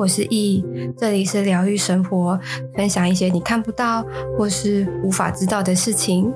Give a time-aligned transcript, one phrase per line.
[0.00, 0.64] 我是易，
[0.96, 2.40] 这里是疗愈生活，
[2.74, 4.02] 分享一些你看不到
[4.34, 6.32] 或是无法知道的事情。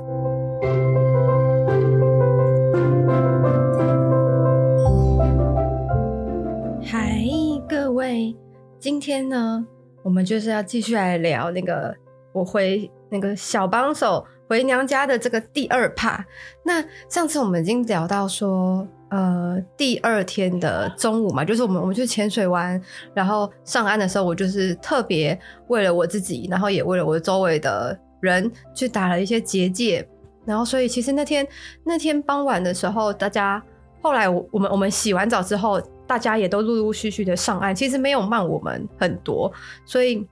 [6.84, 7.24] 嗨，
[7.66, 8.36] 各位，
[8.78, 9.66] 今天呢，
[10.02, 11.96] 我们就是要继续来聊那个
[12.34, 16.22] 我回那个小帮手回娘家的这个第二 part。
[16.66, 18.86] 那上次我们已经聊到说。
[19.14, 22.80] 呃，第二天的中午嘛，就是我们我们去潜水玩，
[23.14, 30.04] 然后上岸的时候，我就是特别为了我自己，然后也为了我周围的人去打了一些结界，
[30.44, 31.46] 然后所以其实那天
[31.84, 33.62] 那天傍晚的时候，大家
[34.02, 39.52] 后来我我们我们洗完澡之后，大家也都陆陆续续的上岸，其实没有慢我们很多，
[39.86, 40.26] 所以。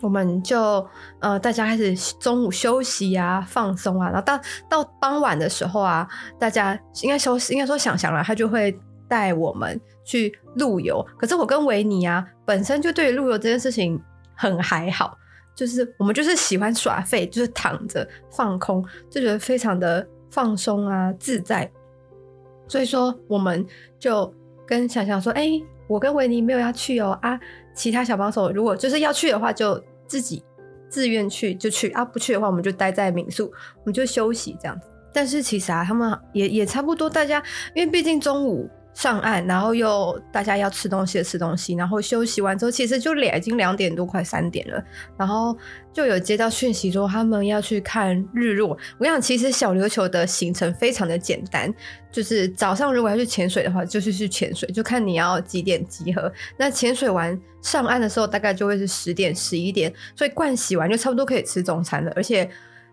[0.00, 0.86] 我们就
[1.18, 6.08] 呃，大家开始中午休息啊，放松啊，然后到到傍晚的时候啊，
[6.38, 8.74] 大家应该说应该说想想了，他就会
[9.06, 11.06] 带我们去陆游。
[11.18, 14.00] 可是我跟维尼啊，本身就对于陆游这件事情
[14.34, 15.14] 很还好，
[15.54, 21.70] 就是我们就是喜欢耍废，就是躺着放空，就觉得非常的放松啊，自在。
[22.66, 23.66] 所以说，我们
[23.98, 24.32] 就
[24.66, 25.50] 跟想想说，哎、
[25.88, 27.38] 我跟维尼没有要去哦啊，
[27.74, 29.78] 其他小帮手如果就是要去的话，就。
[30.10, 30.42] 自己
[30.88, 33.44] 自愿去就去啊，不去的话我们就待在民宿，
[33.78, 34.88] 我们就休息这样子。
[35.12, 37.40] 但是其实啊，他们也也差不多，大家
[37.76, 38.68] 因为毕竟中午。
[38.92, 44.82] 上岸，然后又大家要吃东西的吃东西，然后休息完之后，其实就两已经两点多快三点了，
[45.16, 45.56] 然后
[45.92, 48.70] 就有接到讯息说他们要去看日落。
[48.98, 51.72] 我跟你讲，其实小琉球的行程非常的简单，
[52.10, 56.30] 就是早上如果要去潜水的话，就是去潜水，就看你要几点集合。
[56.56, 62.50] 那潜水完上岸的时候，大概就会是十点十一点，所以盥洗完就差不多可以吃中餐了，而且。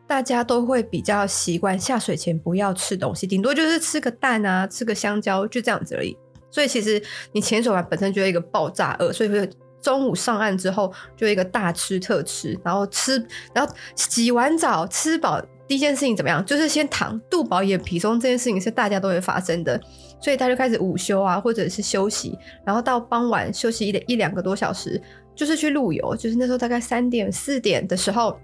[0.07, 6.17] 大家都会比较习惯下水前不要吃东西，顶多就是吃个蛋啊，吃个香蕉，就这样子而已。
[6.49, 7.01] 所以其实
[7.33, 9.47] 你潜水完本身就有一个爆炸饿，所以会
[9.81, 13.21] 中午上岸之后就一个大吃特吃，然后吃，
[13.53, 16.43] 然后洗完澡吃饱，第一件事情怎么样？
[16.45, 19.79] 就是先躺，肚饱眼皮松，这件事情是大家都会发生的。
[20.21, 22.35] 所以他就开始午休啊，或者是休息，
[22.65, 24.99] 然后到傍晚休息一点一两个多小时，
[25.35, 28.39] 就是去露游，就是那时候大概三点四点的时候。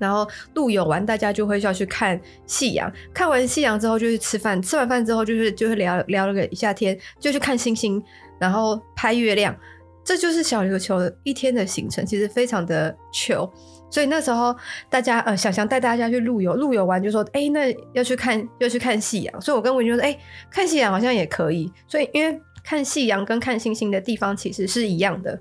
[0.00, 2.90] 然后陆游完，大家就会要去看夕阳。
[3.14, 4.60] 看完夕阳之后，就去吃饭。
[4.62, 8.02] 吃完饭之后，就是就会聊聊了个一下天，就去看星星，
[8.38, 9.54] 然后拍月亮。
[10.02, 13.48] 这就是小琉球一天的行程，其实非常的久。
[13.90, 14.56] 所以那时候
[14.88, 19.40] 大家呃，想想带大家去陆游，陆游完就说，哎，那要去看要去看夕阳。
[19.40, 20.16] 所以我跟维尼说，哎，
[20.50, 21.70] 看夕阳好像也可以。
[21.86, 25.38] 所以因为看夕阳跟看星星的地方其实是一样的。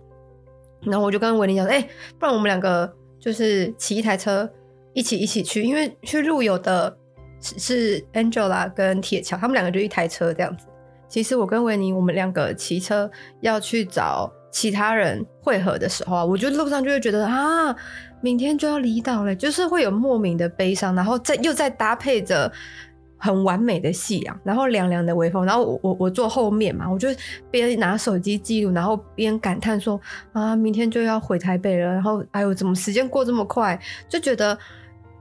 [0.81, 1.81] 然后我就跟维尼讲，哎，
[2.19, 2.93] 不然我们两个。
[3.19, 4.49] 就是骑一台车
[4.93, 6.95] 一起一起去，因为去路游的
[7.41, 10.65] 是 Angela 跟铁桥，他们两个就一台车这样子。
[11.07, 13.09] 其实我跟维尼，我们两个骑车
[13.41, 17.75] 要去找其他人会合的时候啊，我觉得路上就会觉得啊，
[18.21, 22.51] 明天就要离岛了，就是会有莫名的悲伤，然后再又再搭配着。
[23.21, 27.09] 很完美的夕阳，然后凉凉的微风，然后我我我坐后面嘛，我就
[27.51, 29.99] 边拿手机记录，然后边感叹说
[30.31, 34.57] 啊，明天就要回台北了，然后哎呦，怎么时间过这么快，就觉得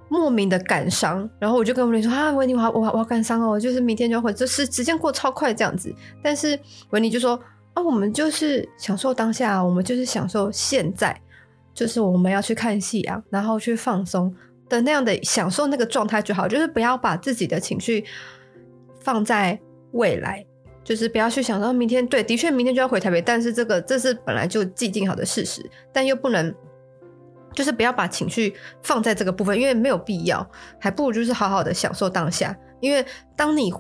[0.09, 1.29] 莫名的感伤。
[1.41, 5.93] 然后我就跟文尼说啊，文尼，我我我好感伤哦，就是明天就要回，就是时间过超快这样子。
[6.23, 6.59] 但是
[6.91, 7.39] 文尼就说
[7.75, 11.21] 啊，我们就是享受当下，我们就是享受现在，
[11.75, 14.33] 就是我们要去看夕阳，然后去放松。
[14.69, 18.05] 的那样的享受那个状态就好，就是不要把自己的情绪
[19.01, 19.59] 放在
[19.93, 20.45] 未来，
[20.85, 22.07] 就是不要去想说明天。
[22.07, 26.55] 对，的确明天就要回台北，但是这个这是本来就既定好的事实，但又不能，
[27.55, 30.47] 就是不要把情绪放在这个部分，因为没有必要，
[30.79, 32.55] 还不如就是好好的享受当下。
[32.81, 33.73] 因为当你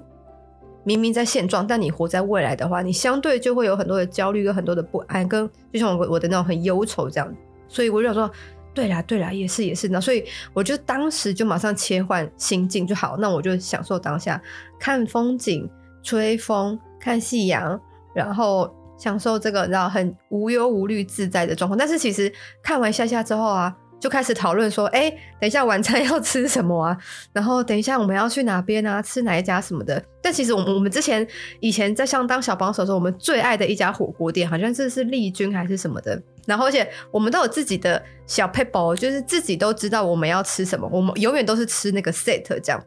[0.84, 7.34] 明明在现状，但你活在未来的话，你相对就会有很多的焦虑有很多的不安，跟就像我我的那种很忧愁这样。
[7.68, 8.30] 所以我就想说。
[8.78, 10.24] 对啦，对啦，也是也是，那所以
[10.54, 14.40] 我就当时就马上切换心境就好，那我就享受当下，
[14.78, 15.68] 看风景、
[16.00, 17.80] 吹风、看夕阳，
[18.14, 21.76] 然后享受这个然后很无忧无虑、自在的状况。
[21.76, 22.32] 但是其实
[22.62, 25.10] 看完下下之后啊，就开始讨论说，哎，
[25.40, 26.96] 等一下晚餐 要吃什么啊？
[27.32, 29.02] 然后等一下我们要去哪边啊？
[29.02, 30.00] 吃哪一家什么的？
[30.22, 31.26] 但其实我们我们之前
[31.58, 36.22] 以前在像当小帮手的时候，我们最爱的一家火锅店，好像这是丽君还是什么的。
[36.48, 40.88] 然后，而且我们都有自己的小 paper，，就是自己都知道我们要吃什么。
[40.90, 42.82] 我们永远都是吃那个 set 这样，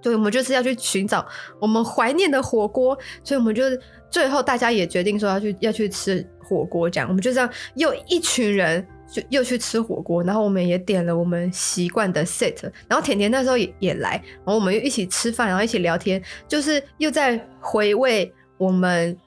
[0.00, 1.26] 对，我们就是要去寻找
[1.60, 2.96] 我们怀念的火锅。
[3.24, 3.64] 所以，我们就
[4.08, 10.22] 最后大家也决定说要去要去吃火锅，这样我们就这样又一群人就又去吃火锅。
[10.22, 19.18] 然后我们也点了我们习惯的 set，然后甜甜那时候也也来，然后我们又一起吃饭，然后一起聊天，就是又在回味我们。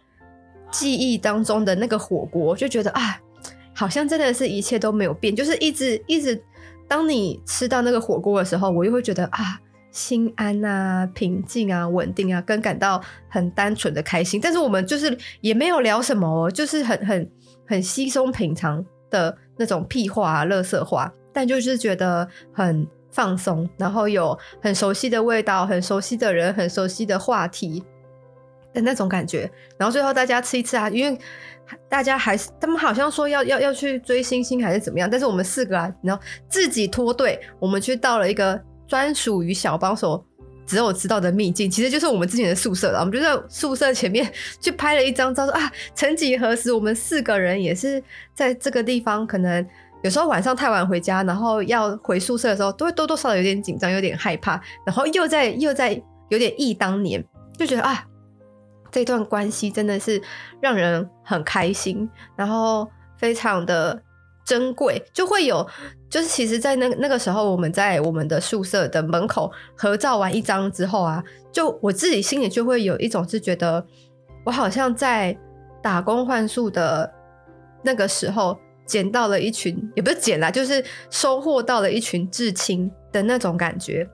[0.72, 3.20] 记忆当中的那个火锅，就觉得啊，
[3.80, 6.44] 好像真的是一切都没有变，就是一直一直，
[6.86, 9.58] 当你吃到那个火锅的时候，我又会觉得啊，
[9.90, 14.42] 心安啊，平静啊，稳定啊，跟感到很单纯的开心。
[14.44, 17.32] 但是我们就是也没有聊什么，就是很很
[17.66, 27.82] 很稀松平常的那种屁话啊，乐色话，但就是觉得很放松，然后有很熟悉的味道，很熟悉的人，很熟悉的话题。
[28.74, 31.18] 的那种感觉，然后最后大家吃一次啊，因为
[31.88, 40.24] 大家还是他们好像说要要要去追星星还是怎么样，但是我们四个啊，然后自己脱队，我们去到了一个专属于小帮手
[40.66, 43.00] 只有知道的秘境，其实就是我们之前的宿舍了。
[43.00, 44.32] 我们就在宿舍前面
[44.62, 48.02] 去拍了一张照，说啊，曾几何时，我们四个人也是
[48.36, 49.66] 在这个地方，可能
[50.04, 56.00] 有时候晚上太晚回家，然后要回宿舍的时候，都会多多少少有点紧张，有点害怕，然后又在又在
[56.30, 57.24] 有点忆当年，
[57.58, 58.06] 就觉得啊。
[58.92, 60.22] 这段关系真的是
[60.62, 64.02] 让人很开心，然后非常的
[64.44, 65.68] 珍贵，就会有，
[66.10, 73.86] 就是其实，在那那个时候，我们在我们的宿舍的门口合照完一张之后啊，就我自己心里就会有一种是觉得，
[74.44, 75.38] 我好像在
[75.84, 77.14] 打工换宿的
[77.84, 84.10] 那个时候捡到了一群，也不是捡啦，就是收获到了一群至亲的那种感觉。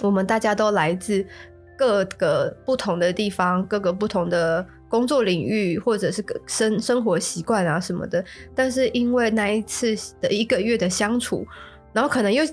[0.00, 1.26] 我们大家都来自。
[1.82, 8.24] 各个不同的地方，各个不同的工作领域，或者是生生活习惯啊什么的，
[8.54, 11.44] 但是因为那一次的一个月的相处，
[11.92, 12.44] 然后可能又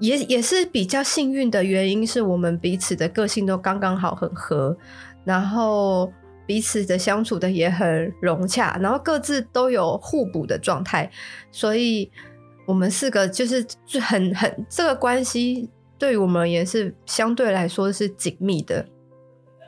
[0.00, 4.76] 也也是比较幸运的原因，是我们彼此的个性都刚刚好很合，
[5.24, 6.12] 然后
[6.44, 11.08] 彼此的相处的也很融洽，然后各自都有互补的状态，
[11.52, 12.10] 所以
[12.66, 13.64] 我们四个就是
[14.00, 15.70] 很很这个关系。
[16.04, 18.84] 对于我们而言是相对来说是紧密的，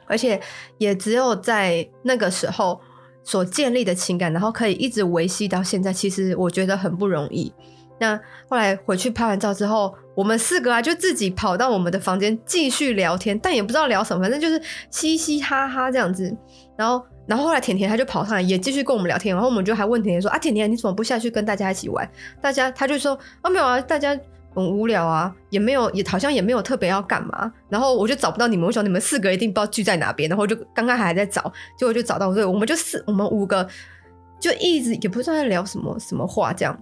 [0.07, 0.39] 而且
[0.77, 2.79] 也只有在那个时候
[3.25, 7.51] 所建立的情感，然后可以一直维系到现在，其实我觉得很不容易。
[7.99, 8.15] 那
[8.51, 14.61] 后来回去拍完照之后，我们四个啊就自己跑到我们的房间继续聊天，但也不知道聊什么，反正就是
[14.91, 16.37] 嘻嘻哈哈这样子。
[16.77, 22.07] 然后，然后后来甜甜他就跑上来也继续跟我们聊天，然后我们就还问甜甜说：“啊，甜甜你怎么不下去跟大家一起玩？”
[22.43, 24.15] 大家他就说：“啊，没有啊，大家。”
[24.57, 27.53] 很无聊啊，也没有，也好像也没有特别要干嘛。
[27.69, 30.29] 然后我就找不到你们，我想你们四个一定不知道聚在哪边。
[30.29, 31.43] 然后就刚刚还在找，
[31.79, 32.35] 结果就找到。
[32.35, 33.69] 对，我们就四，我们五个
[34.41, 36.77] 就一直也不知道在聊什么什么话这样。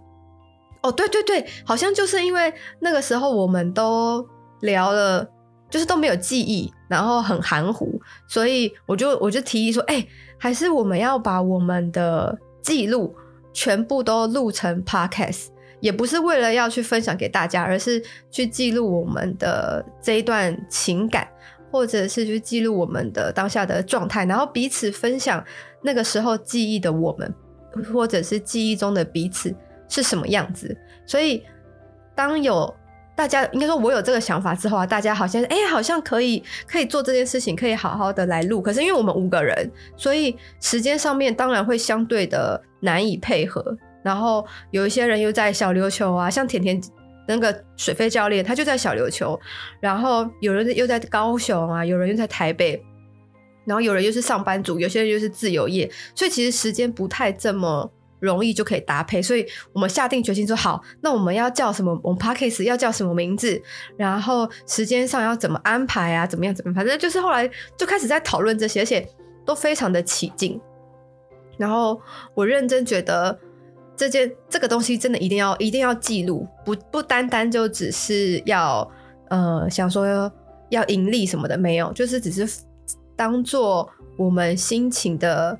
[0.83, 4.25] 哦，对对对，好像就是因为那个时候我们都
[4.61, 5.27] 聊了，
[5.69, 10.07] 就是都没有记忆，然后很含糊，所以我就我就提议说，哎，
[10.39, 13.17] 还是我们要把我们的记录
[13.53, 15.47] 全部都录成 podcast。
[15.85, 21.29] 也不是为了要去分享给大家，而是去记录我们的这一段情感，
[21.71, 25.45] 或者是去记录我们的当下的状态，然后彼此分享
[25.83, 27.35] 那个时候记忆的我们，
[27.93, 29.55] 或者是记忆中的彼此
[29.87, 30.75] 是什么样子。
[31.05, 31.45] 所以，
[32.15, 32.75] 当有
[33.15, 38.63] 大家应该说我有这个想法之后啊，大家好像哎、好像可以可以做这件事情，可以好好的来录。
[38.63, 43.77] 可是因为我们五个人，所以时间上面当然会相对的难以配合。
[44.05, 46.79] 然后有一些人又在小琉球啊，像甜甜
[47.27, 49.41] 那个水飞教练，他就在小琉球。
[49.81, 52.85] 然后有人又在高雄啊，有人又在台北，
[53.65, 59.23] 然后有人又是上班族，有些人又是自由业，所以其实时间不太这么容易就可以搭配。
[59.23, 61.99] 所以我们下定决心说好，那我们要叫什么？
[62.05, 63.59] 我们 Podcast 要叫什么名字？
[63.97, 66.27] 然后时间上要怎么安排啊？
[66.27, 66.55] 怎么样？
[66.55, 66.75] 怎么样？
[66.75, 69.09] 反正就是后来就开始在讨论这些，而且
[69.47, 70.61] 都非常的起劲。
[71.57, 71.99] 然后
[72.35, 73.41] 我认真觉得。
[73.97, 78.91] 这件这个东西真的一定要一定要记录，不不单单就只是要
[79.29, 80.31] 呃想说
[80.71, 82.63] 要盈利什么的，没有，就是只是
[83.15, 85.57] 当做我们心情的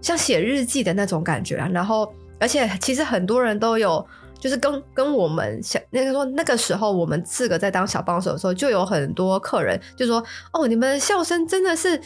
[0.00, 1.68] 像写日记的那种感觉啊。
[1.72, 4.06] 然后，而且其实很多人都有，
[4.38, 10.22] 就是跟跟我们想那个说那个时候我们四个在当小帮手的时候，就有很多客人就说
[10.52, 12.00] ：“哦，你们笑声真的是。”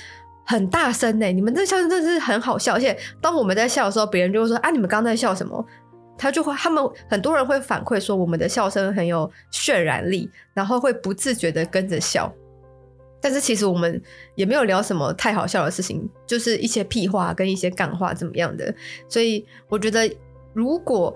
[0.47, 5.65] 很大声呢，你们这笑声真的是很好笑，而且当我们在笑的时候，别人就会说啊，你们刚刚在笑什么？
[6.17, 12.33] 他就会，他们很多人会反馈说，我们的笑声很有渲染力，然后会不自觉的跟着笑。
[13.21, 14.01] 但是其实我们
[14.35, 18.73] 也没有聊什么太好笑的事情，就是一些屁话跟一些干话怎么样的。
[19.09, 20.09] 所以我觉得，
[20.53, 21.15] 如果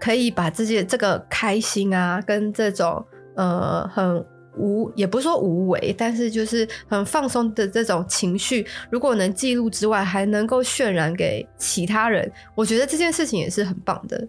[0.00, 3.04] 可以把这些这个开心啊，跟这种
[3.36, 4.26] 呃很。
[4.56, 14.26] 无也不是说无为，但是就是很放松的这种情绪，如果能记录之外，还能够渲染给其他人，我觉得这件事情也是很棒的。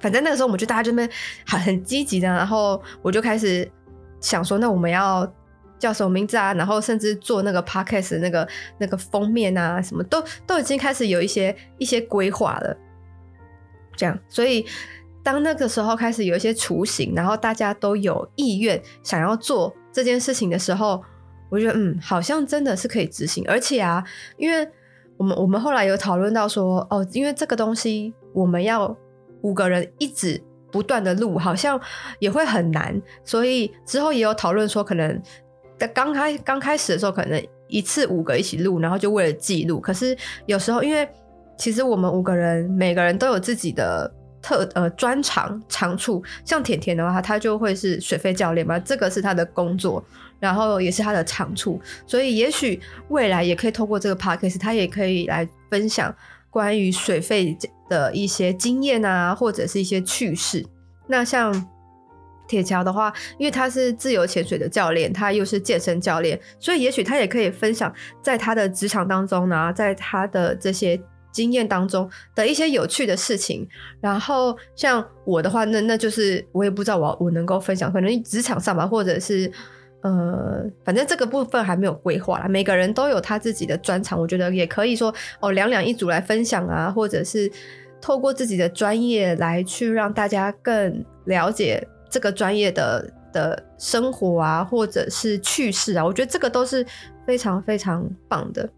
[0.00, 1.08] 反正那个时候，我们就大家这边
[1.46, 3.70] 很很积极的，然后我就开始
[4.20, 5.30] 想说，那我们要
[5.78, 8.48] 叫什么名字啊，然后甚至做那个 podcast 那个
[8.78, 12.76] 那个封面啊，什么都都已经开始有一些一些规划了。
[13.96, 14.66] 这样，所以
[15.24, 21.02] 当那个时候开始有一些雏形，然后大家都有意愿想要做这件事情的时候，
[21.50, 23.44] 我觉得嗯，好像真的是可以执行。
[23.48, 24.04] 而且啊，
[24.36, 24.64] 因为
[25.16, 28.96] 我们我们后来有讨论到说，哦，因为这个东西我们要
[29.42, 30.40] 五个人一直。
[30.72, 31.80] 不断的录好像
[32.18, 35.22] 也会很难，所以之后也有讨论说，可能
[35.78, 39.78] 在刚开刚开始的时候，可能一次五个一起录，然后就为了记录。
[39.78, 41.08] 可是有时候，因为
[41.56, 44.12] 其实我们五个人每个人都有自己的
[44.44, 50.04] 特呃专长长处，像甜甜的话，他就会是水肺教练嘛，这个是他的工作，
[50.38, 56.14] 然后也是他的长处，所以也许未来也可以透过这个 podcast，他也可以来分享
[56.50, 57.56] 关于水肺
[57.88, 60.62] 的一些经验啊，或者是一些趣事。
[61.06, 61.66] 那像
[62.46, 71.00] 铁桥的话，因为他是自由潜水的教练，他又是健身教练，所以也许他也可以分享在他的职场当中呢，在他的这些
[71.34, 73.68] 经验当中的一些有趣的事情。
[74.00, 79.52] 然后像我的话，那那就是我也不知道我我能够分享，可能职场上吧，或者是
[80.00, 82.48] 呃，反正这个部分还没有规划啦。
[82.48, 87.52] 每个人都有他自己的专长，我觉得也可以说哦，两两一组来分享啊，或者是。
[88.00, 96.84] 透过自己的专业来去让大家更了解这个专业的的生活啊，或者是趣事啊，我觉得这个都是
[97.26, 98.68] 非常非常棒的。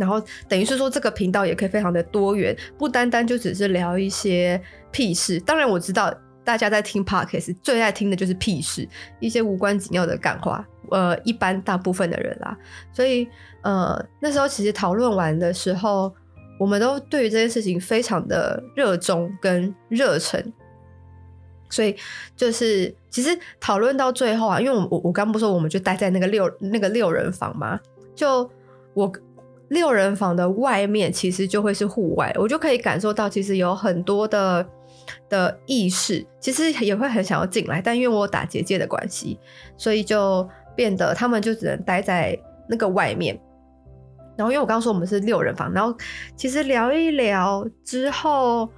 [0.00, 5.38] 然后等于是说，这个频道也可以非常的多元，不单单就只是聊一些屁事。
[5.38, 8.88] 当然我知道大家在听 Podcast 最爱听的就是屁事，
[9.20, 10.66] 一些无关紧要的干话。
[10.90, 12.58] 呃，一般大部分的人啦，
[12.92, 13.28] 所以
[13.62, 16.12] 呃那时候其实讨论完的时候。
[16.58, 20.52] 我们都对于这件事情非常的热衷跟热忱，
[21.70, 21.96] 所以
[22.36, 27.80] 就是其实讨论到最后啊，因为我我我刚不说我们就待在那个六那个六人房嘛，
[28.14, 28.42] 就
[28.92, 29.10] 我
[29.70, 34.66] 六人房的外面其实就会是户外，我就可以感受到其实有很多的
[35.28, 39.38] 的意识，其实也会很想要进来，但因为我打结界的关系，
[39.76, 43.40] 所以就变得他们就只能待在那个外面。
[44.36, 45.94] 然后，因为我刚刚说我们是六人房，然后
[46.34, 48.68] 其实聊一聊之后，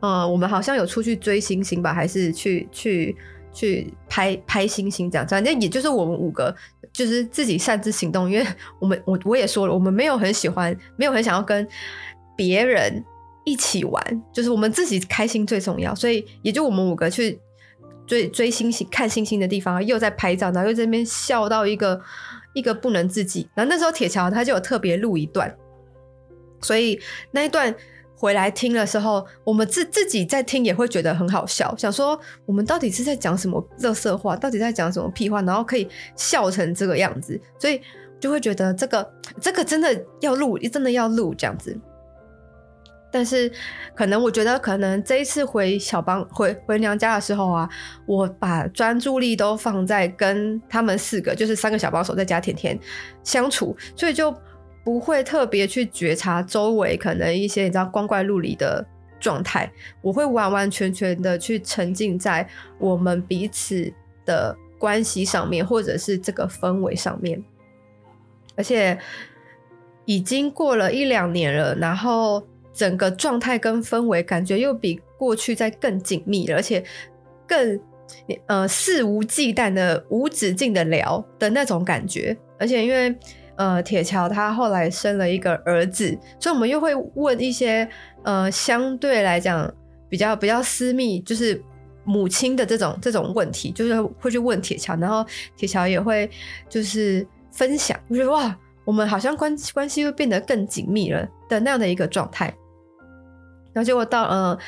[0.00, 3.16] 呃，我们好像有出去追星星吧，还是去去
[3.52, 6.54] 去拍拍星星这样，反正也就是我们五个
[6.92, 8.46] 就是自己擅自行动，因为
[8.78, 11.66] 我们我我也说了，我们没有很喜欢，没有很想要跟
[12.36, 13.04] 别人
[13.44, 17.38] 一起玩，就是我们自己开心最重要，所以也就我们五个去
[18.06, 22.00] 追追星星、看星星的地方，又在拍照，然后又在那边笑到一个。
[22.54, 25.54] 一个不能自己，然后那时候铁桥他就有特别录一段，
[26.60, 26.98] 所以
[27.30, 27.72] 那一段
[28.18, 37.80] 回来听的时候，我们自自己在听也会觉得很好笑，想说我们到底是在讲什么垃圾话，到底在讲什么屁话，然后可以笑成这个样子，所以
[38.18, 39.08] 就会觉得这个
[39.40, 41.78] 这个真的要录，真的要录这样子。
[43.10, 43.50] 但是，
[43.94, 47.66] 可能我觉得，可能这一次回小帮回回娘家的时候啊，
[48.04, 52.78] 我把专注力都放在跟他们四个，就是三个小帮手再加甜甜
[53.24, 54.30] 相处，所以就
[54.88, 58.82] 不会特别去觉察周围可能一些你知道光怪陆离的
[59.20, 63.92] 状态，我会完完全全的去沉浸在我们彼此
[64.24, 67.44] 的关系上面，或者是这个氛围上面，
[68.56, 68.98] 而且
[70.06, 72.42] 已经过了一两年了，然后。
[72.74, 76.84] 整个状态跟氛围感觉又比过去再更紧密，而且
[77.44, 77.80] 更
[78.46, 82.36] 呃肆无忌惮的无止境的聊的那种感觉。
[82.56, 83.12] 而且因为
[83.58, 87.86] 呃铁桥他后来生了一个儿子，所以我们又会问一些
[88.22, 89.70] 呃相对来讲
[90.08, 91.60] 比较比较私密，就是
[92.04, 96.30] 母亲的这种这种问题，就是会去问铁桥，然后铁桥也会
[96.68, 102.46] 就是分享，我觉得哇，我们好像关关系又变得更紧密了的那样的一个状态。
[103.74, 104.58] 然后结果到呃，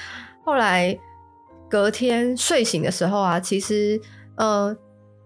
[0.44, 0.99] 后来
[1.68, 4.00] 隔天睡醒的时候啊，其实
[4.37, 4.76] 呃，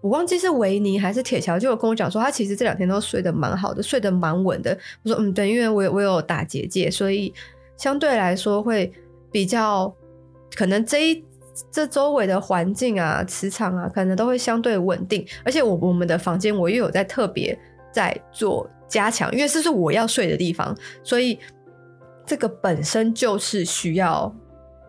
[0.05, 4.77] 我忘记是维尼还是铁桥，就有跟我讲说，他其实这两天都睡得蛮好的，睡得蛮稳的。
[5.01, 7.33] 我说嗯，对，因为我有我有打结界，所以
[7.75, 8.93] 相对来说会
[9.31, 9.91] 比较
[10.55, 11.25] 可能这一
[11.71, 15.25] 这周围的环境啊、磁场啊，可能都会相对稳定。
[15.43, 17.57] 而且我我们的房间我又有在特别
[17.91, 21.39] 在做加强，因为这是我要睡的地方，所以。
[22.27, 24.35] 这个本身就是需要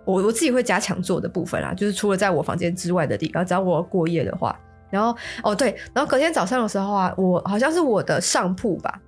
[0.07, 4.59] 我我自己会加强做的部分啦，就是除了在我房间之外的地方，只要我过夜的话，
[4.91, 9.01] 然后哦对，然后隔天早上的时候啊，我好像是我的上铺吧，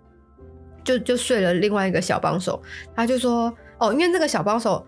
[0.84, 2.60] 就就睡了另外一个小帮手，
[2.94, 4.84] 他就说哦，因为那个小帮手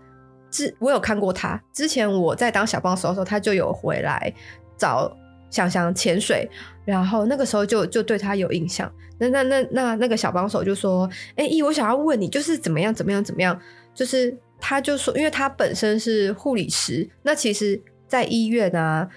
[0.49, 4.33] 之我有看过他，之前我在当小帮手的时候，他就有回来
[4.77, 5.15] 找
[5.49, 6.49] 想想潜水，
[6.85, 8.91] 然后那个时候就就对他有印象。
[9.17, 11.07] 那那那那那个小帮手就说
[11.37, 13.59] ：“哎、我想要问你，就是怎么样怎么样怎么样？
[13.93, 19.07] 就是他就说，因为他本身是护理师，那其实在医院啊，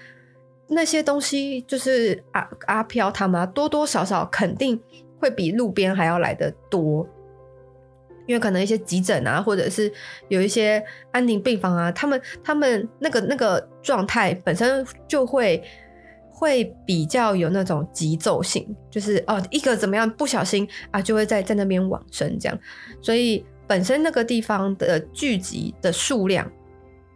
[0.67, 4.79] 那些东西就是阿阿飘他们、啊、多多少少肯定
[5.19, 7.07] 会比路边还要来得多。”
[8.27, 9.91] 因为可能一些急诊啊，或者是
[10.29, 15.63] 有一些安宁病房啊，他们他们那个那个状态本身就会
[16.31, 22.59] 会比较有那种急骤性，就是哦一个怎么样不小心啊，就会在在那边往生这样，
[22.99, 26.51] 所以本身那个地方的聚集的数量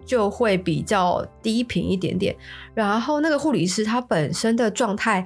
[0.10, 2.36] 就会比较低频一点点。
[2.74, 5.24] 然后那个护理师他本身的状态，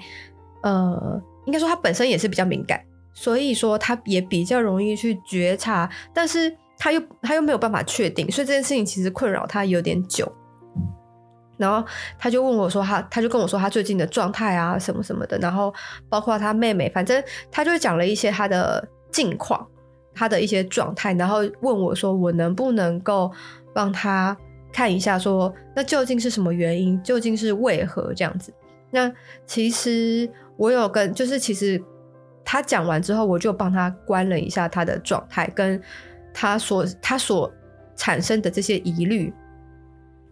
[0.61, 2.83] 呃，应该说他本身也是比较敏感。
[3.13, 10.29] 所以说，他也比较容易去觉察，但是他又他又没有办法确定，所以这件事情其实困扰他有点久。
[11.55, 11.87] 然后
[12.17, 15.73] 他就问我说他，他就跟我说他最近的状态啊，什么什么的，然后
[16.09, 19.65] 包括他妹妹，反正他就讲了一些他的近况，
[20.13, 23.31] 他的一些状态，然后问我说，我能不能够
[23.75, 24.35] 帮他
[24.73, 28.53] 看一下说，那究竟是什么原因，究竟是为何这样子？
[28.91, 29.09] 那
[29.45, 31.81] 其实我有跟，就是其实。
[32.45, 35.81] 他讲完之后，我就帮他关了一下他的状态，跟
[36.33, 37.49] 他所他所
[37.95, 39.33] 产生的这些疑虑。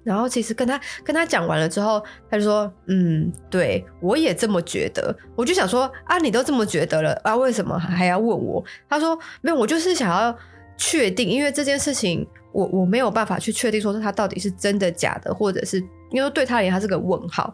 [0.03, 10.37] 然后其实跟他跟他讲完了之后，他就说：“嗯，对，我也这么觉得。”我就想说：“啊，你都这么觉得了啊，为什么还要问我？”他说：“没有，我就是想要
[10.75, 17.53] 确定，因为这件事情我我没有办法去确定说他到底是真的假的，或者是因为对他而言他是个问号，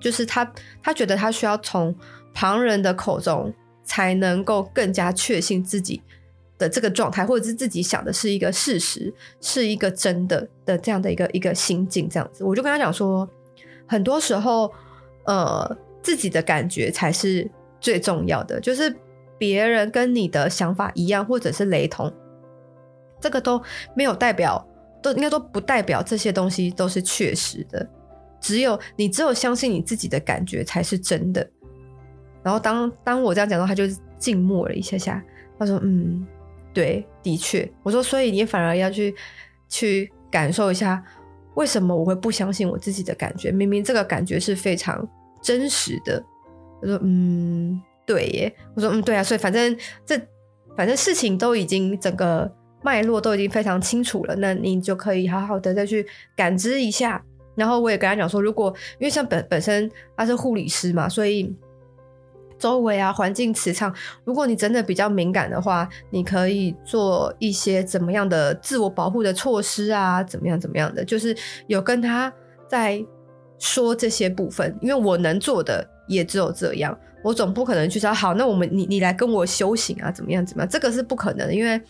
[0.00, 0.50] 就是他
[0.82, 1.94] 他觉得他需要从
[2.32, 3.52] 旁人的口中。”
[3.86, 6.00] 才能够更加确信自己
[6.56, 13.28] 的这个状态，或者是自己想的是一个事实，是一个真的的这样的一个一个心境，这样子，我就跟他讲说，
[13.86, 14.72] 很多时候，
[15.26, 17.46] 呃，自己的感觉才是
[17.78, 18.96] 最重要的，就是
[19.36, 22.10] 别人跟你的想法一样，或者是雷同，
[23.24, 23.58] 这个都
[23.96, 24.62] 没有代表，
[25.02, 27.88] 都应该都不代表这些东西都是确实的，
[28.38, 31.48] 只有你只有相信你自己的感觉才是真的。
[32.42, 33.84] 然后当当我这样讲的话，他就
[34.18, 35.24] 静默了一下下。
[35.58, 36.26] 他说：“嗯，
[36.74, 39.14] 对，的确。”我说：“所以你反而要去
[39.70, 41.02] 去感受一下，
[41.54, 43.50] 为什么我会不相信我自己的感觉？
[43.50, 45.08] 明明这个感觉是非常
[45.42, 46.22] 真实的。”
[46.82, 50.20] 他说：“嗯，对耶。”我说：“嗯，对啊。”所以反正这
[50.76, 52.52] 反正事情都已经整个
[52.84, 57.20] 脉络都已经非常清楚了，那你就可以好好的再去感知一下。
[57.56, 61.52] 然后我也跟他讲说，如果因为像本本身他是护理师嘛，所以。
[62.56, 63.92] 周围啊，环境磁场，
[64.22, 70.22] 如果你真的比较敏感的话，你可以做一些怎么样的自我保护的措施啊？
[70.22, 71.04] 怎么样怎么样的？
[71.04, 72.32] 就是有跟他
[72.66, 73.04] 在
[73.58, 80.10] 说这些部分，因为我能做的也只有这样，我总不可能去说好，那我们你你来跟我修行啊？
[80.10, 80.68] 怎么样怎么样？
[80.68, 81.80] 这个是不可能的，因为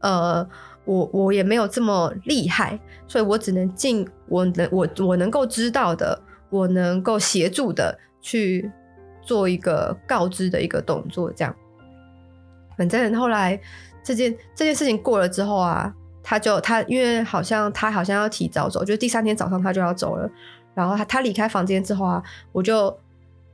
[0.00, 0.46] 呃，
[0.84, 8.70] 我我也没有这么厉害，所以我只能尽我能我我能够知道的，我能够协助的去。
[9.26, 11.56] 做一个告知的一个动作，这样。
[12.76, 13.58] 反正后来
[14.02, 15.90] 这件这件事情过了之后啊，
[16.22, 20.30] 他就他因为好像他好像要提早走，就第三天早上他就要走了。
[20.74, 22.94] 然后他他离开房间之后啊，我就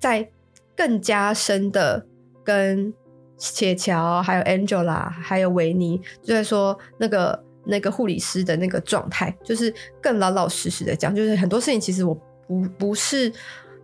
[0.00, 0.28] 在
[0.76, 2.04] 更加深的
[2.42, 2.92] 跟
[3.38, 12.12] 铁桥、还有 Angela、还有维尼，就在说那个那个护理师的那个状态，就是更老老实实的讲，就是很多事情其实我
[12.48, 13.32] 不不是。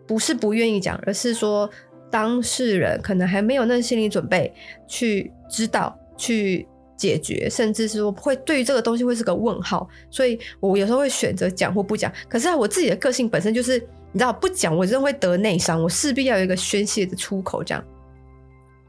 [0.08, 1.68] 不是不愿意讲，而是说
[2.12, 4.54] 当事人可能还没有那心理准备
[4.86, 6.64] 去知道、去
[6.96, 9.88] 解决，甚至是说会对于这个东西会是个问号。
[10.08, 12.12] 所以我有时候会选择讲或不讲。
[12.28, 13.84] 可是，我自己的个性本身就是，
[14.16, 17.84] 你知道，不讲我真的会得内伤，我势必要有一个宣泄的出口，这样。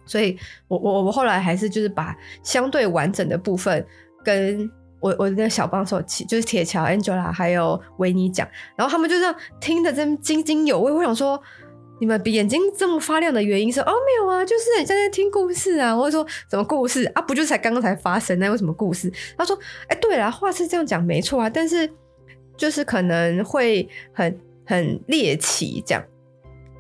[0.06, 3.86] 所以我我我后来还是就是把相对完整的部分
[4.24, 4.72] 跟。
[5.00, 10.92] 我我的小帮手，就是铁桥、Angela 还有维尼讲，然后他们就这样听得真津津有味。
[10.92, 11.40] 我想说，
[12.00, 13.80] 你们眼睛这么发亮的原因是？
[13.82, 15.96] 哦，没有啊，就是你在那听故事啊。
[15.96, 17.22] 我说什么故事啊？
[17.22, 19.14] 不就是才刚刚才发生那有什么故事？
[19.38, 19.56] 他说，
[19.88, 21.88] 哎、对了，话是这样讲没错啊，但是
[22.58, 24.36] 就是可能会很
[24.68, 26.04] 很猎奇这样。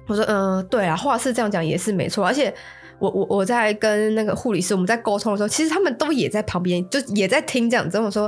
[0.05, 2.53] 我说，嗯、对啊，话是这样讲也是没错，而且。
[2.99, 7.99] 我我我在跟那个护理师我们在沟通的时候，其实他们都也在旁边，就也在听这样子。
[7.99, 8.23] 我说，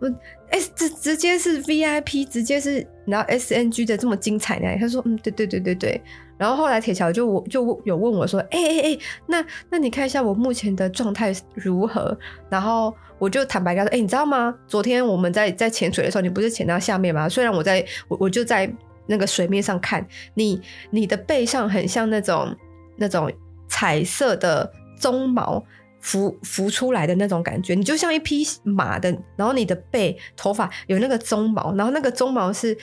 [0.00, 0.08] 我
[0.50, 4.66] 哎，直直接是 VIP，直接是然后 SNG 的这么精彩呢？
[4.80, 6.02] 他说，嗯，对对对对对。
[6.36, 12.18] 然后后来铁桥就我就有问我说，哎哎哎，那那你看一下我目前的状态如何？
[12.50, 14.52] 然后我就坦白跟他说，哎，你知道吗？
[14.66, 17.28] 昨天我们在在潜水的时候，你不是潜到下面吗？
[17.28, 18.68] 虽然我在我我就在。
[19.08, 22.54] 那个水面上看，你你的背上很像那种
[22.96, 23.32] 那种
[23.68, 25.64] 彩色的鬃毛
[26.00, 32.76] 浮浮出来的那种感觉，你就像一匹马的，然后你的背头发有那个鬃毛，然后那个鬃毛是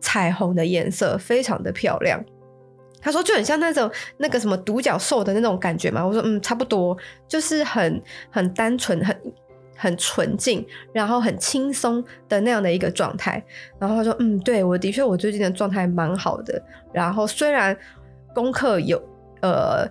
[0.00, 2.22] 彩虹的颜色，非常的漂亮。
[3.00, 6.06] 他说就很像那种那个什么独角兽的那种感觉嘛。
[6.06, 6.96] 我说嗯，差不多，
[7.28, 9.14] 就是很很单纯很。
[9.76, 13.42] 很纯净，然后很轻松的那样的一个状态。
[13.78, 16.62] 然后他说：“嗯，对，我的确，我最近的状态蛮好的。
[16.92, 17.76] 然后虽然
[18.34, 18.96] 功课有
[19.42, 19.86] 呃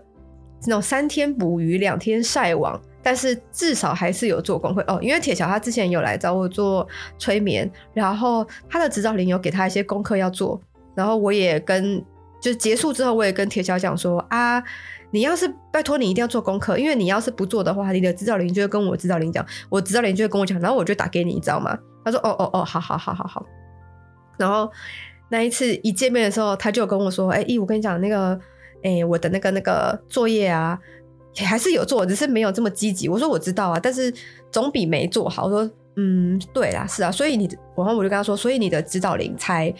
[0.65, 4.99] 那种三天捕鱼两天晒网，但是至少还是有做功课哦。
[5.01, 10.61] 因为铁桥他之前有来找我做催眠，然后他的指导灵有给他一些功课要做。
[10.95, 12.03] 然后我也跟
[12.39, 14.63] 就结束之后，我也跟铁桥讲说啊。”
[15.13, 21.77] 你要是拜托你一定要做功课，因为你要是不做的话，你的指导灵就会跟我指导灵讲，我指导灵就会跟我讲，然后我就打给你，你知道吗？
[22.03, 23.45] 他说：“哦哦哦，好好好好好。”
[24.37, 24.67] 然后
[25.29, 28.37] 那一次一见面的时候，他就跟我说：“哎、我跟你讲那个，
[28.83, 30.79] 哎、我的那个那个作业啊，
[31.45, 34.11] 还是有做，只是没有这么积极。”我说：“我知道啊，但是
[34.51, 37.47] 总比没做好。”我说：“嗯，对啦，是啊，所以你，
[37.77, 39.71] 然后我就跟他说，所以你的指导灵才。”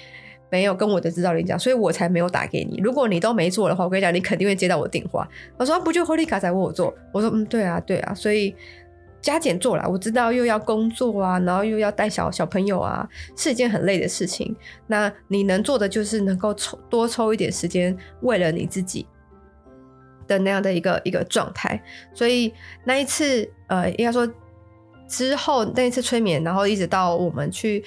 [0.53, 2.79] 没有跟我的指导灵讲，所以我才没有打给你。
[2.83, 5.27] 如果你都没做的话，我跟你讲，你肯定会接到我电话。
[5.57, 6.93] 我说不就霍利卡在为我做？
[7.11, 8.55] 我说嗯，对啊，对啊，所以
[9.19, 9.87] 加减做啦。
[9.89, 14.55] 我知道又要工作啊，然后又要带小小朋友啊，是一件很累的事情。
[14.85, 19.07] 那你能做的就是能够抽多抽一点时间，为了你自己
[20.27, 21.81] 的那样的一个一个状态。
[22.13, 22.53] 所以
[22.85, 24.31] 那一次，呃，应该说
[25.07, 27.83] 之后那一次催眠，然后一直到我们去。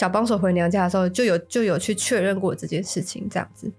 [0.00, 3.70] 小帮手回娘家的时候，就有就有去确认过这件事情，这样子。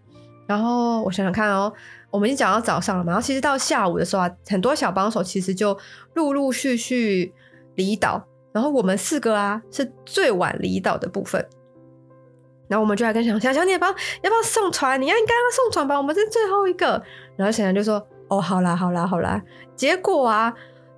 [0.46, 1.74] 然后我想想看哦，
[2.12, 5.76] 我们已经讲到早上了嘛，然后其实到下午的时候啊，很多小帮手其实就
[6.14, 7.34] 陆陆续续
[7.74, 11.44] 离岛，然后我们四个啊是最晚离岛的部分。
[12.68, 15.02] 然后我们就来跟想想想，你要不要不要送船？
[15.02, 17.02] 你要应该要送船吧，我们是最后一个。
[17.36, 19.42] 然后想想就说：“哦，好啦好啦好啦。”
[19.76, 20.54] 结果啊，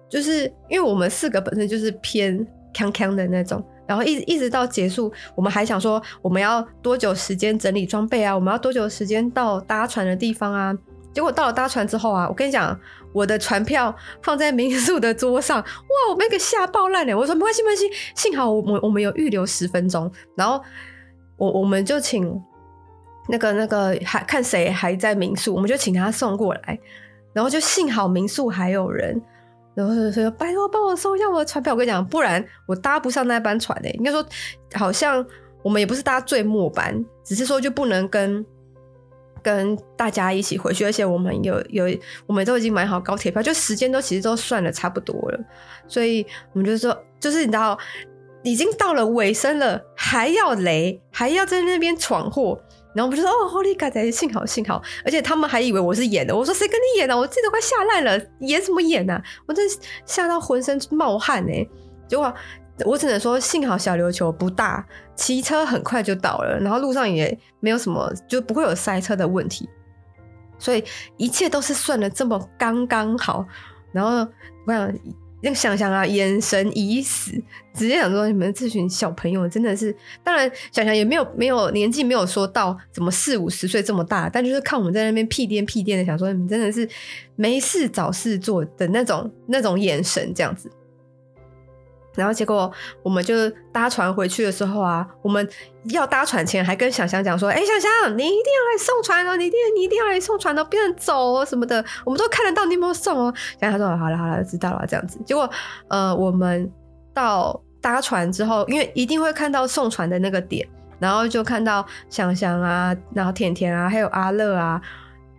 [0.10, 3.64] 就是因为我们四个本身就是偏康康的那种。
[3.88, 8.34] 然后一一直到结束，我们还想说我们要多久时间整理装备啊？
[8.34, 10.74] 我们要多久时间到搭船的地方啊？
[11.13, 12.80] 结果到了搭船之后啊，我跟你讲，
[13.12, 17.15] 我的船票放在民宿的桌上，哇，我们给吓爆烂了。
[17.15, 20.60] 我说没关系没关系，幸好我们我们有预留十分钟，然后
[21.38, 22.41] 我我们就请
[23.30, 26.80] 那个那个还看谁还在民宿，我们就请他送过来，
[27.34, 29.22] 然后就幸好民宿还有人。
[29.76, 31.74] 然后就说：“拜托，帮我收一下我的船票。
[31.74, 33.90] 我跟你讲，不然我搭不上那班船诶。
[33.98, 34.24] 应该说，
[34.76, 35.26] 好像
[35.64, 38.46] 我们也不是搭最末班，只是说就不能跟
[39.42, 40.86] 跟大家一起回去。
[40.86, 41.86] 而且我们有有，
[42.28, 45.40] 我们都已经买好高铁票，就时间都其实都算的差不多了。
[45.88, 47.78] 所以我们就说，就是你知道，
[48.44, 52.62] 已经到了尾声了，还要雷，还要在那边闯祸。”
[52.96, 56.36] 然后我们就说哦，Holy God，幸好幸好，而且他们还以为我是演的。
[56.36, 57.18] 我说谁跟你演的？
[57.18, 59.22] 我自己都快吓烂了，演什么演啊？
[59.48, 59.68] 我真
[60.06, 61.68] 吓到浑身冒汗哎！
[62.08, 62.34] 结果
[62.86, 69.68] 我只能说幸好小琉球不大，骑车很快就到了，然后路上也没有什么，就不会有塞车的问题，
[70.60, 70.84] 所以
[71.18, 73.46] 一切都是算得这么刚刚好。
[73.92, 74.28] 然后
[74.66, 74.94] 我想。
[75.44, 77.32] 那想想啊，眼神已死，
[77.74, 86.88] 直接想说你们这群小朋友真的是，当然想想也没有没有年纪没有说到怎么四五十岁这么大，但就是看我们在那边屁颠屁颠的，想说你们真的是
[87.36, 90.72] 没事找事做的那种那种眼神这样子。
[92.15, 92.71] 然后结果
[93.02, 95.47] 我们就搭船回去的时候啊，我们
[95.86, 105.49] 要搭船前还跟想想讲说：“哎、欸，想想，你一定要来送船哦，你一定你一定要来送船哦，不能走哦什么的，我们都看得到你有没有送哦。”想想说：“好了好了，知道了。”这样子，结果
[105.88, 106.71] 呃，我们
[107.13, 110.67] 到搭船之后，因为一定会看到送船的那个点，
[110.99, 114.80] 然后就看到想想啊，然后甜甜啊，还有阿乐啊，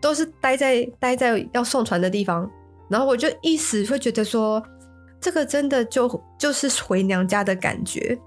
[0.00, 2.50] 都是待在待在要送船的地方，
[2.88, 4.62] 然后我就一时会觉得说。
[5.24, 8.18] 这个真的就就是回娘家的感觉，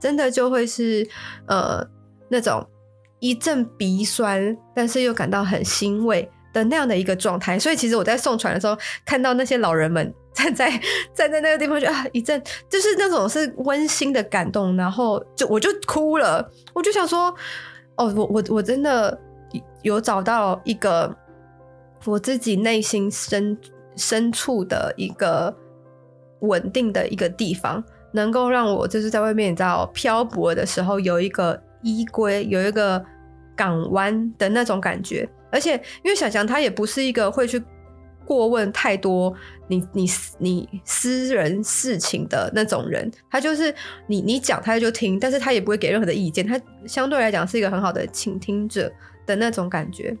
[0.00, 1.04] 真的就会是
[1.48, 1.84] 呃
[2.28, 2.64] 那种
[3.18, 7.58] 一阵鼻酸，但是又感到很欣慰的那样的一个状态。
[7.58, 10.70] 所以其实我在送船的时候，看到那些老人们站在
[11.12, 12.40] 站在那个地方就，啊一阵
[12.70, 16.48] 就是那种是温馨的感动，然后就我就哭了。
[16.72, 17.34] 我就想说，
[17.96, 19.20] 哦，我我我真的
[19.82, 21.12] 有找到一个
[22.04, 23.58] 我自己内心深
[23.96, 25.52] 深处的一个。
[26.46, 33.04] 稳定的一个地方，能够让我就是在外面你知道漂泊的时候有一个依归，有一个
[33.56, 35.28] 港湾的那种感觉。
[35.50, 37.62] 而且因为想想他也不是一个会去
[38.24, 39.32] 过问太多
[39.68, 40.06] 你你
[40.38, 43.72] 你私人事情的那种人，他就是
[44.06, 48.90] 你你讲他就听，但是他也不会给任何的意见，他相对来讲是一个很好的倾听者
[49.26, 50.16] 的那种感觉，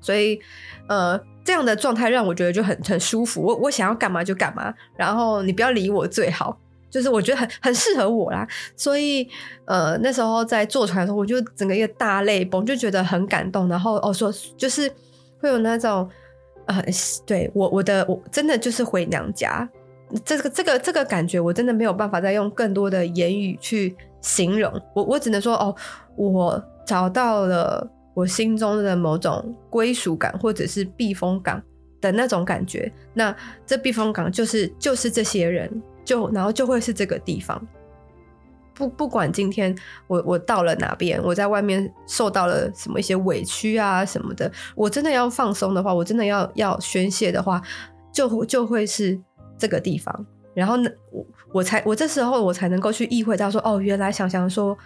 [0.00, 0.40] 所以
[0.88, 6.58] 呃这样的状态让我觉得就很很舒服，我我想要干嘛就干嘛，然后你不要理我最好，
[6.90, 9.28] 就是我觉得很很适合我啦，所以
[9.64, 14.90] 呃那时候在坐船的时候，我就整个一个大泪崩，就觉得很感动，然后哦说就是
[15.40, 16.08] 会有那种。
[16.70, 16.84] 呃，
[17.24, 19.66] 对我我的我真的就是回娘家，
[20.22, 24.70] 这个这个这个感觉，我真的没有办法再用更多的言语去形容。
[24.92, 25.74] 我我只能说，哦，
[26.14, 31.62] 我找到了我心中的某种归属感，或者是避风港
[32.00, 32.92] 的那种感觉。
[33.14, 33.32] 那
[33.64, 35.70] 这避风港就是就是这些人，
[36.04, 37.64] 就然后就会是这个地方。
[38.74, 39.72] 不不管今天
[40.08, 47.62] 我我到了哪边，我在外面受到了什么一些委屈啊什么的，我真的要放松的话，我真的要要宣泄的话，
[48.12, 49.16] 就就会是
[49.56, 50.26] 这个地方。
[50.54, 54.76] 然后呢，我我才我这时候我才能够去意会到说，哦，原来想想说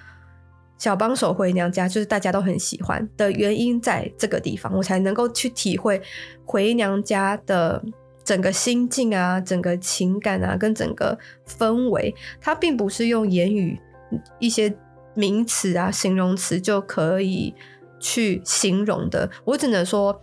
[0.83, 6.03] 小帮手回娘家就是大家都很喜欢的原因在这个地方，我才能够去体会
[6.45, 7.81] 回娘家的
[8.25, 11.17] 整个心境啊，整个情感啊，跟整个
[11.47, 13.79] 氛围，它并不是用言语
[14.41, 14.75] 一些
[15.15, 17.55] 名词啊、形容词就可以
[18.01, 19.31] 去形容的。
[19.45, 20.21] 我只能说，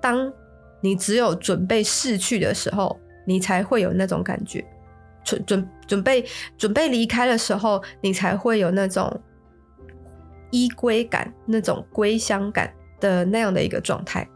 [0.00, 0.32] 当
[0.80, 4.60] 你只有准备逝去的时候，你才会有那种感觉；
[5.22, 6.24] 准准准备
[6.58, 9.08] 准备离开的时候，你才会有那种
[10.50, 14.28] 依归感、那种归乡感的那样的一个状态。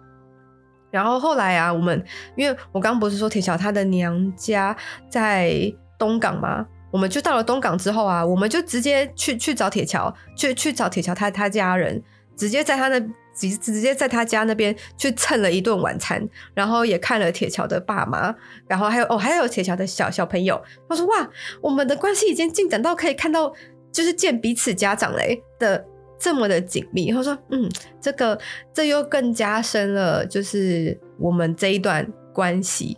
[0.90, 2.04] 然后后来啊，我们
[2.36, 4.76] 因为我刚不是说铁桥他的娘家
[5.10, 5.52] 在
[5.98, 6.64] 东港吗？
[6.92, 12.00] 我们就到了东港之后啊，我们就直接去去找铁桥，去去找铁桥他他家人，
[12.36, 13.00] 直接在他那
[13.34, 16.24] 直直接在他家那边去蹭了一顿晚餐，
[16.54, 18.32] 然后也看了铁桥的爸妈，
[18.68, 20.62] 然后还有哦还有铁桥的小小朋友。
[20.88, 21.28] 他说哇，
[21.60, 23.52] 我们的关系已经进展到可以看到
[23.90, 25.84] 就是见彼此家长嘞的。
[26.18, 27.68] 这么的紧密，他说：“嗯，
[28.00, 28.38] 这个
[28.72, 32.96] 这又更加深了，就是我们这一段关系。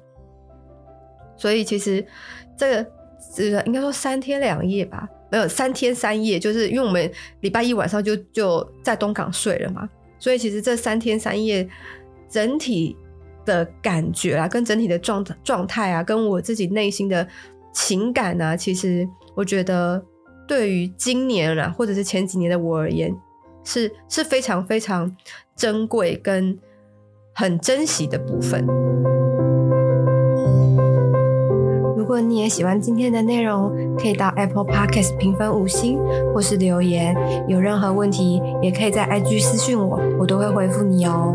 [1.37, 2.05] 所以其实
[2.57, 2.91] 这个
[3.35, 9.89] 是应该说三天两夜吧，没有三天三夜，就是因为我们礼拜一晚上就就在东港睡了嘛。
[10.19, 11.69] 所以其实这三天三夜
[12.29, 12.97] 整体
[13.45, 17.27] 的感觉啊，跟整体的状状态啊，跟我自己内心的
[17.73, 20.05] 情感啊，其实我觉得。”
[20.47, 23.15] 对于今年啊，或者是前几年的我而言，
[23.65, 25.15] 是是非常非常
[25.57, 26.59] 珍贵跟
[27.35, 28.67] 很珍惜的部分。
[31.97, 35.99] 如果你也喜欢今天的内容，可以到 Apple Podcast 评分五星，
[36.33, 37.17] 或是留言。
[37.49, 41.35] 有任何问题，也可以在 IG 私讯我，我都会回复你哦。